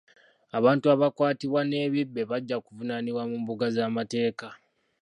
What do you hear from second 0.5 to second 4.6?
Abantu abakwatibwa n'ebibbe bajja kuvunaanwa mu mbuga z'amateeka.